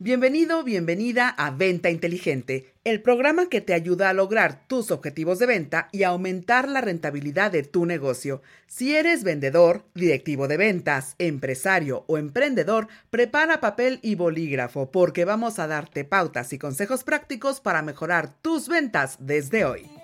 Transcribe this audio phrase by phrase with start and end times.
[0.00, 5.46] Bienvenido, bienvenida a Venta Inteligente, el programa que te ayuda a lograr tus objetivos de
[5.46, 8.40] venta y aumentar la rentabilidad de tu negocio.
[8.68, 15.58] Si eres vendedor, directivo de ventas, empresario o emprendedor, prepara papel y bolígrafo porque vamos
[15.58, 19.97] a darte pautas y consejos prácticos para mejorar tus ventas desde hoy.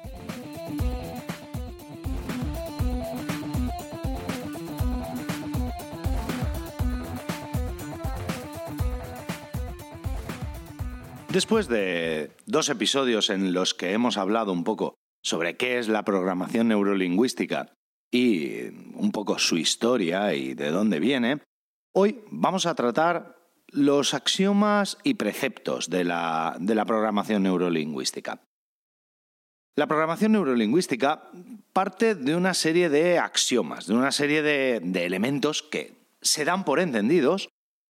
[11.35, 16.05] Después de dos episodios en los que hemos hablado un poco sobre qué es la
[16.05, 17.75] programación neurolingüística
[18.13, 21.41] y un poco su historia y de dónde viene,
[21.93, 23.35] hoy vamos a tratar
[23.67, 28.41] los axiomas y preceptos de la, programación neurolingüística.
[29.75, 31.33] La programación neurolingüística
[31.73, 36.65] parte de una serie de axiomas, de una serie de, de elementos que se dan
[36.65, 37.49] por entendidos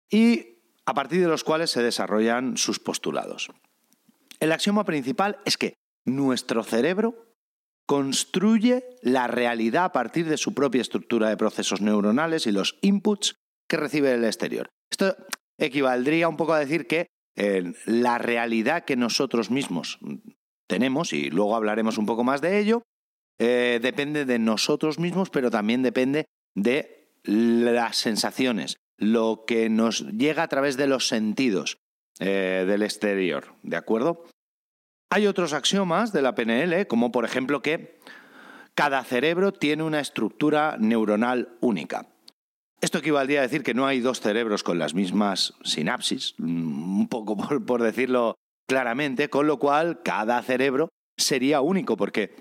[0.08, 0.51] y
[0.86, 3.50] a partir de los cuales se desarrollan sus postulados.
[4.40, 7.32] El axioma principal es que nuestro cerebro
[7.86, 13.36] construye la realidad a partir de su propia estructura de procesos neuronales y los inputs
[13.68, 14.68] que recibe del exterior.
[14.90, 15.16] Esto
[15.58, 17.06] equivaldría un poco a decir que
[17.36, 19.98] eh, la realidad que nosotros mismos
[20.68, 22.82] tenemos, y luego hablaremos un poco más de ello,
[23.38, 30.44] eh, depende de nosotros mismos, pero también depende de las sensaciones, lo que nos llega
[30.44, 31.78] a través de los sentidos
[32.20, 34.24] eh, del exterior, ¿de acuerdo?
[35.10, 37.98] Hay otros axiomas de la PNL, como por ejemplo que
[38.74, 42.06] cada cerebro tiene una estructura neuronal única.
[42.80, 47.08] Esto equivaldría a decir que no hay dos cerebros con las mismas sinapsis, mm, un
[47.08, 47.36] poco
[47.66, 48.36] por, decirlo
[48.68, 52.36] claramente, con lo cual cada cerebro sería único, porque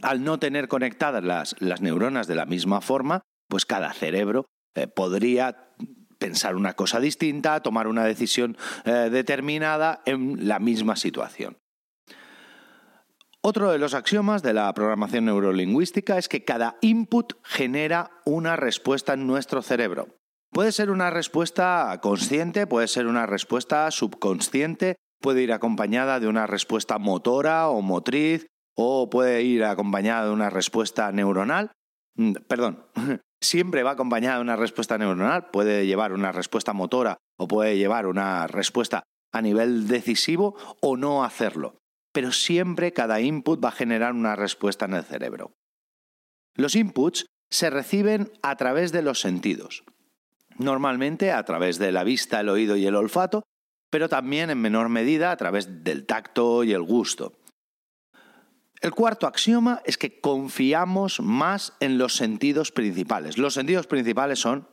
[0.00, 5.68] al no tener conectadas las, neuronas de la misma forma, pues cada cerebro eh, podría
[6.18, 11.58] pensar una cosa distinta, tomar una decisión eh, determinada en la misma situación.
[13.40, 19.14] Otro de los axiomas de la programación neurolingüística es que cada input genera una respuesta
[19.14, 20.08] en nuestro cerebro.
[20.50, 26.46] Puede ser una respuesta consciente, puede ser una respuesta subconsciente, puede ir acompañada de una
[26.46, 31.72] respuesta motora o motriz, o puede ir acompañada de una respuesta neuronal.
[32.14, 32.86] Mm, perdón,
[33.40, 38.06] siempre va acompañada de una respuesta neuronal, puede llevar una respuesta motora o puede llevar
[38.06, 41.78] una respuesta a nivel decisivo o no hacerlo,
[42.12, 45.52] pero siempre cada input va a generar una respuesta en el cerebro.
[46.54, 49.84] Los inputs se reciben a través de los sentidos,
[50.56, 53.42] normalmente a través de la vista, el oído y el olfato,
[53.90, 57.32] pero también en menor medida a través del tacto y el gusto.
[58.80, 63.38] El cuarto axioma es que confiamos más en los sentidos principales.
[63.38, 64.68] Los sentidos principales son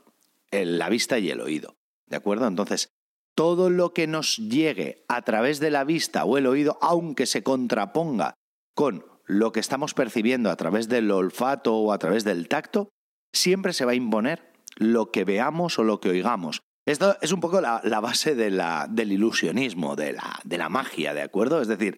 [0.52, 1.76] la vista y el oído.
[2.06, 2.48] ¿De acuerdo?
[2.48, 2.90] Entonces,
[3.36, 7.44] todo lo que nos llegue a través de la vista o el oído, aunque se
[7.44, 8.36] contraponga
[8.74, 12.90] con lo que estamos percibiendo a través del olfato o a través del tacto,
[13.34, 16.62] siempre se va a imponer lo que veamos o lo que oigamos.
[16.86, 21.60] Esto es un poco la, base del ilusionismo, de la magia, ¿de acuerdo?
[21.60, 21.98] Es decir,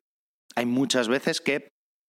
[0.56, 1.68] hay muchas veces que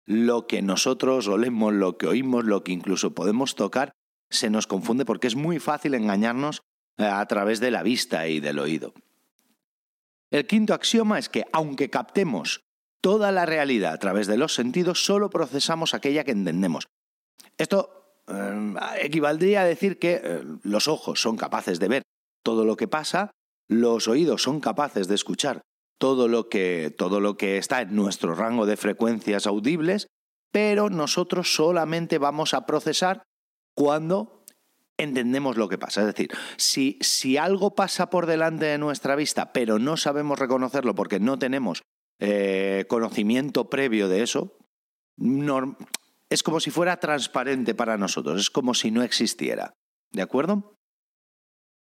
[0.09, 3.93] lo que nosotros olemos, lo que oímos, lo que incluso podemos tocar,
[4.31, 6.63] se nos confunde porque es muy fácil engañarnos
[6.97, 8.95] eh, a través de la vista y del oído.
[10.31, 12.63] El quinto axioma es que aunque captemos
[13.03, 16.89] toda la realidad a través de los sentidos, solo procesamos aquella que entendemos.
[17.59, 22.03] Esto eh, equivaldría a decir que eh, los ojos son capaces de ver
[22.43, 23.31] todo lo que pasa,
[23.69, 25.61] los oídos son capaces de escuchar
[25.99, 30.07] todo lo que, todo lo que está en nuestro rango de frecuencias audibles,
[30.53, 33.23] pero nosotros solamente vamos a procesar
[33.75, 34.45] cuando
[34.97, 36.01] entendemos lo que pasa.
[36.01, 40.95] Es decir, si, si algo pasa por delante de nuestra vista, pero no sabemos reconocerlo
[40.95, 41.83] porque no tenemos
[42.21, 44.57] eh, conocimiento previo de eso,
[46.31, 49.75] es como si fuera transparente para nosotros, es como si no existiera.
[50.13, 50.75] ¿De acuerdo?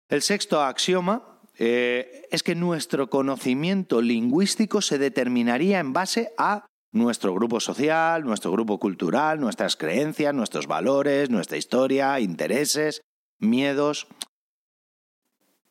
[0.09, 1.30] El sexto axioma
[1.63, 8.51] eh, es que nuestro conocimiento lingüístico se determinaría en base a nuestro grupo social, nuestro
[8.51, 13.01] grupo cultural, nuestras creencias, nuestros valores, nuestra historia, intereses,
[13.37, 14.07] miedos.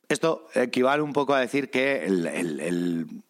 [0.09, 3.25] Esto equivale un poco a decir que el,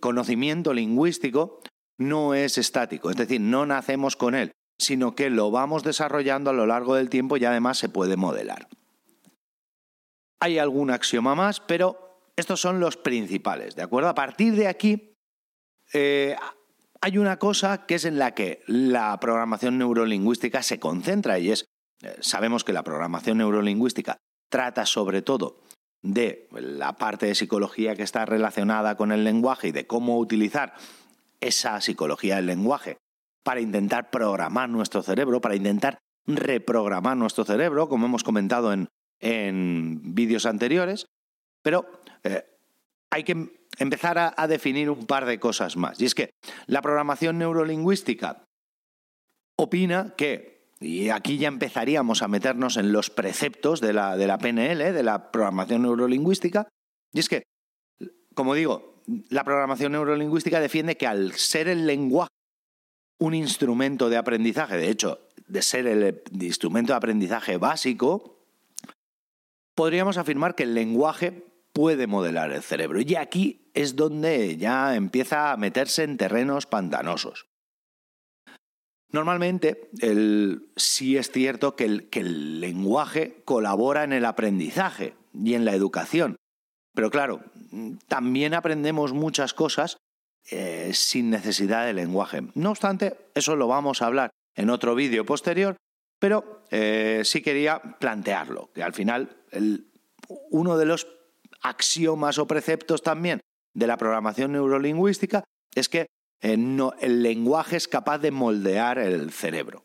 [0.00, 1.60] conocimiento lingüístico
[1.98, 6.54] no es estático, es decir, no nacemos con él, sino que lo vamos desarrollando a
[6.54, 8.68] lo largo del tiempo y además se puede modelar.
[10.44, 14.10] Hay algún axioma más, pero estos son los principales, ¿de acuerdo?
[14.10, 15.14] A partir de aquí,
[15.94, 16.36] eh,
[17.00, 21.64] hay una cosa que es en la que la programación neurolingüística se concentra y es,
[22.02, 24.18] eh, sabemos que la programación neurolingüística
[24.50, 25.62] trata sobre todo
[26.02, 30.74] de la parte de psicología que está relacionada con el lenguaje y de cómo utilizar
[31.40, 32.98] esa psicología del lenguaje
[33.42, 35.96] para intentar programar nuestro cerebro, para intentar
[36.26, 38.88] reprogramar nuestro cerebro, como hemos comentado en,
[39.20, 41.06] vídeos anteriores,
[41.62, 41.86] pero
[42.22, 42.44] eh,
[43.10, 46.00] hay que empezar a, definir un par de cosas más.
[46.00, 46.30] Y es que
[46.66, 48.44] la programación neurolingüística
[49.56, 54.38] opina que, y aquí ya empezaríamos a meternos en los preceptos de la, de la
[54.38, 56.68] PNL, de la programación neurolingüística,
[57.12, 57.44] y es que,
[58.34, 62.30] como digo, la programación neurolingüística defiende que al ser el lenguaje
[63.20, 68.33] un instrumento de aprendizaje, de hecho, de ser el instrumento de aprendizaje básico,
[69.74, 73.00] podríamos afirmar que el lenguaje puede modelar el cerebro.
[73.00, 77.46] Y aquí es donde ya empieza a meterse en terrenos pantanosos.
[79.10, 79.90] Normalmente,
[80.76, 85.74] sí es cierto que el, que el lenguaje colabora en el aprendizaje y en la
[85.74, 86.36] educación.
[86.94, 87.40] Pero claro,
[88.08, 89.98] también aprendemos muchas cosas
[90.50, 92.42] eh, sin necesidad de lenguaje.
[92.54, 95.76] No obstante, eso lo vamos a hablar en otro vídeo posterior,
[96.24, 99.44] pero eh, sí quería plantearlo, que al final
[100.48, 101.06] uno de los
[101.60, 103.40] axiomas o preceptos también
[103.74, 105.44] de la programación neurolingüística
[105.74, 106.06] es que
[106.40, 106.56] eh,
[107.00, 109.84] el lenguaje es capaz de moldear el cerebro.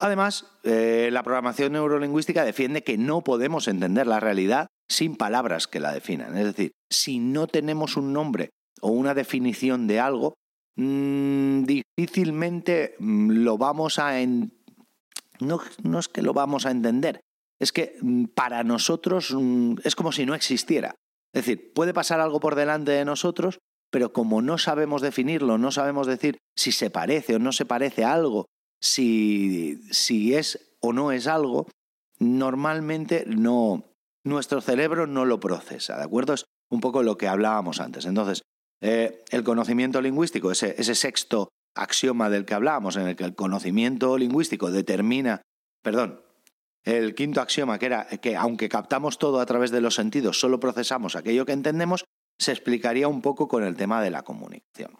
[0.00, 5.78] Además, eh, la programación neurolingüística defiende que no podemos entender la realidad sin palabras que
[5.78, 6.36] la definan.
[6.36, 8.50] Es decir, si no tenemos un nombre
[8.80, 10.34] o una definición de algo,
[10.74, 14.20] mm, difícilmente mm, lo vamos a...
[15.40, 17.20] no es que lo vamos a entender,
[17.58, 20.94] es que mm, para nosotros mm, es como si no existiera.
[21.32, 23.58] Es decir, puede pasar algo por delante de nosotros,
[23.90, 28.04] pero como no sabemos definirlo, no sabemos decir si se parece o no se parece
[28.04, 28.46] a algo,
[28.80, 31.66] si, si es o no es algo,
[32.18, 33.84] normalmente no,
[34.24, 36.34] nuestro cerebro no lo procesa, ¿de acuerdo?
[36.34, 38.04] Es un poco lo que hablábamos antes.
[38.04, 38.42] Entonces,
[38.80, 43.34] eh, el conocimiento lingüístico, ese, ese sexto axioma del que hablábamos, en el que el
[43.34, 45.42] conocimiento lingüístico determina,
[45.82, 46.22] perdón,
[46.84, 50.58] el quinto axioma, que era que aunque captamos todo a través de los sentidos, solo
[50.60, 52.04] procesamos aquello que entendemos,
[52.38, 54.92] se explicaría un poco con el tema de la comunicación.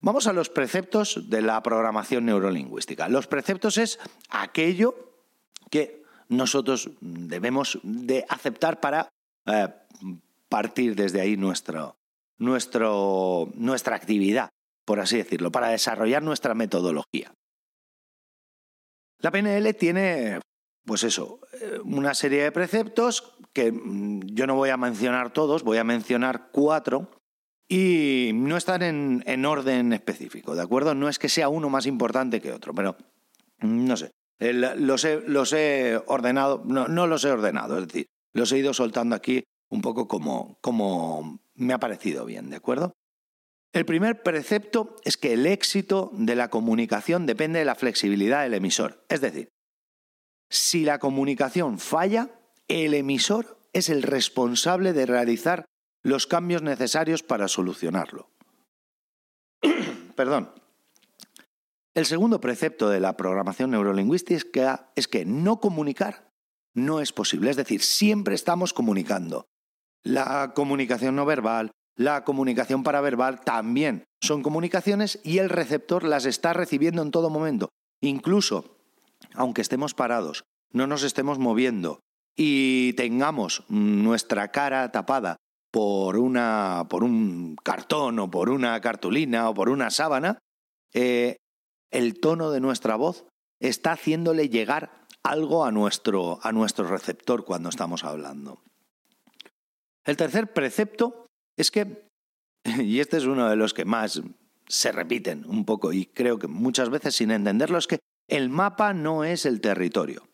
[0.00, 3.08] Vamos a los preceptos de la programación neurolingüística.
[3.08, 3.98] Los preceptos es
[4.30, 4.94] aquello
[5.70, 9.08] que nosotros debemos de aceptar para
[9.46, 9.68] eh,
[10.48, 11.94] partir desde ahí nuestra
[13.94, 14.50] actividad,
[14.84, 17.34] por así decirlo, para desarrollar nuestra metodología.
[19.18, 20.40] La PNL tiene
[20.84, 25.62] pues eso, eh, una serie de preceptos que mm, yo no voy a mencionar todos,
[25.62, 27.10] voy a mencionar cuatro
[27.68, 30.94] y no están en, orden específico, ¿de acuerdo?
[30.94, 32.96] No es que sea uno más importante que otro, pero
[33.60, 34.10] mm, no sé,
[34.40, 39.80] los, he, ordenado, no, los he ordenado, es decir, los he ido soltando aquí un
[39.80, 42.92] poco como me ha parecido bien, ¿de acuerdo?
[43.72, 48.54] El primer precepto es que el éxito de la comunicación depende de la flexibilidad del
[48.54, 49.48] emisor, es decir,
[50.50, 52.28] si la comunicación falla,
[52.68, 55.64] el emisor es el responsable de realizar
[56.02, 58.28] los cambios necesarios para solucionarlo.
[60.16, 60.52] Perdón.
[61.94, 66.30] El segundo precepto de la programación neurolingüística es que no comunicar
[66.74, 67.50] no es posible.
[67.50, 69.46] Es decir, siempre estamos comunicando.
[70.02, 76.52] La comunicación no verbal, la comunicación paraverbal también son comunicaciones y el receptor las está
[76.52, 77.68] recibiendo en todo momento.
[78.00, 78.76] Incluso
[79.34, 82.00] aunque estemos parados, no nos estemos moviendo
[82.36, 85.36] y tengamos nuestra cara tapada
[85.70, 90.38] por, una, por un cartón o por una cartulina o por una sábana,
[90.92, 91.36] eh,
[91.90, 93.26] el tono de nuestra voz
[93.60, 98.62] está haciéndole llegar algo a nuestro, a nuestro receptor cuando estamos hablando.
[100.04, 101.21] El tercer precepto
[101.56, 102.08] es que,
[102.64, 104.22] y este es uno de los que más
[104.68, 108.94] se repiten un poco y creo que muchas veces sin entenderlo, es que el mapa
[108.94, 110.26] no es el territorio.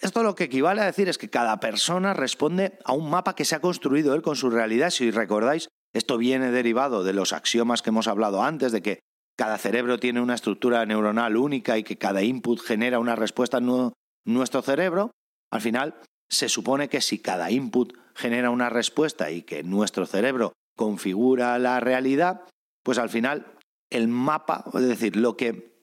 [0.00, 3.44] Esto lo que equivale a decir es que cada persona responde a un mapa que
[3.44, 4.90] se ha construido él con su realidad.
[4.90, 8.98] Si recordáis, esto viene derivado de los axiomas que hemos hablado antes, de que
[9.36, 13.92] cada cerebro tiene una estructura neuronal única y que cada input genera una respuesta en
[14.24, 15.12] nuestro cerebro.
[15.52, 15.94] Al final,
[16.32, 21.78] se supone que si cada input genera una respuesta y que nuestro cerebro configura la
[21.78, 22.44] realidad,
[22.82, 23.52] pues al final
[23.90, 25.76] el mapa, es decir, lo que,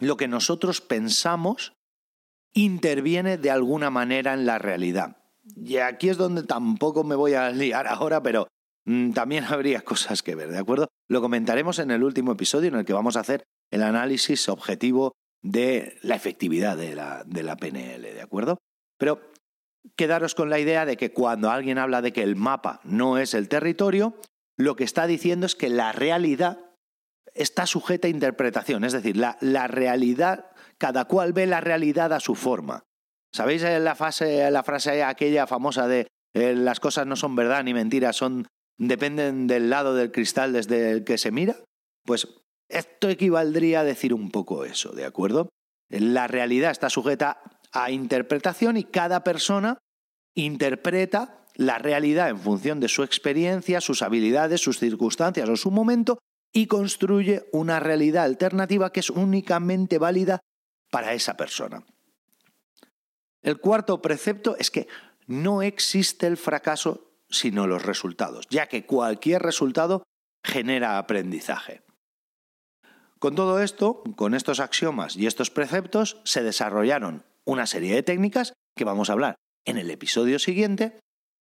[0.00, 1.74] lo que nosotros pensamos
[2.52, 5.18] interviene de alguna manera en la realidad.
[5.56, 8.48] Y aquí es donde tampoco me voy a liar ahora, pero
[8.84, 10.88] mm, también habría cosas que ver, ¿de acuerdo?
[11.08, 15.12] Lo comentaremos en el último episodio en el que vamos a hacer el análisis objetivo
[15.44, 18.58] de la efectividad de la, de la PNL, ¿de acuerdo?
[18.98, 19.31] Pero
[19.96, 23.34] quedaros con la idea de que cuando alguien habla de que el mapa no es
[23.34, 24.14] el territorio,
[24.56, 26.58] lo que está diciendo es que la realidad
[27.34, 29.36] está sujeta a interpretación, es decir, la,
[29.66, 32.84] realidad, cada cual ve la realidad a su forma.
[33.32, 38.12] ¿Sabéis la, la frase aquella famosa de eh, las cosas no son verdad ni mentira,
[38.12, 38.48] son
[38.78, 41.56] dependen del lado del cristal desde el que se mira?
[42.04, 42.28] Pues
[42.68, 45.48] esto equivaldría a decir un poco eso, ¿de acuerdo?
[45.88, 49.78] La realidad está sujeta a interpretación y cada persona
[50.34, 56.18] interpreta la realidad en función de su experiencia, sus habilidades, sus circunstancias o su momento
[56.52, 60.40] y construye una realidad alternativa que es únicamente válida
[60.90, 61.84] para esa persona.
[63.42, 64.86] El cuarto precepto es que
[65.26, 70.04] no existe el fracaso sino los resultados, ya que cualquier resultado
[70.44, 71.82] genera aprendizaje.
[73.18, 78.54] Con todo esto, con estos axiomas y estos preceptos, se desarrollaron una serie de técnicas
[78.76, 80.98] que vamos a hablar en el episodio siguiente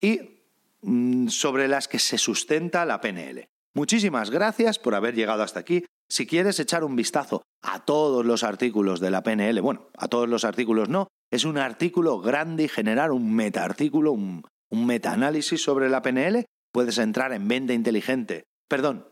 [0.00, 0.42] y
[0.82, 3.48] mm, sobre las que se sustenta la PNL.
[3.74, 5.84] Muchísimas gracias por haber llegado hasta aquí.
[6.10, 10.28] Si quieres echar un vistazo a todos los artículos de la PNL, bueno, a todos
[10.28, 15.88] los artículos no, es un artículo grande y generar un metaartículo, un, un metaanálisis sobre
[15.88, 18.44] la PNL, puedes entrar en Venta Inteligente.
[18.68, 19.06] Perdón,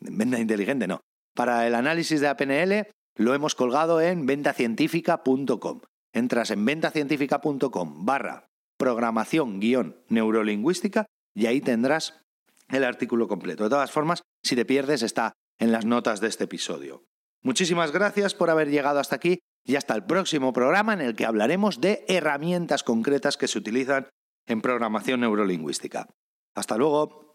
[0.00, 1.00] en Venta Inteligente no.
[1.34, 5.80] Para el análisis de la PNL lo hemos colgado en ventacientífica.com.
[6.12, 12.22] Entras en ventacientífica.com barra programación guion neurolingüística y ahí tendrás
[12.68, 13.64] el artículo completo.
[13.64, 17.04] De todas formas, si te pierdes, está en las notas de este episodio.
[17.42, 21.26] Muchísimas gracias por haber llegado hasta aquí y hasta el próximo programa en el que
[21.26, 24.08] hablaremos de herramientas concretas que se utilizan
[24.46, 26.08] en programación neurolingüística.
[26.54, 27.29] Hasta luego.